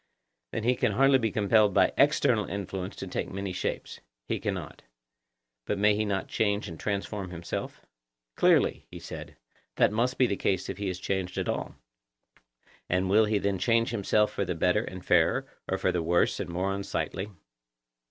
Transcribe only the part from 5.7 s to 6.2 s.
may he